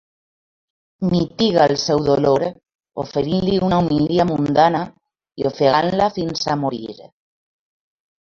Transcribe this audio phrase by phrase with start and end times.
[1.09, 2.45] Mitiga el seu dolor
[3.03, 4.81] oferint-li una homilia mundana,
[5.43, 6.97] i ofegant-la fins a morir.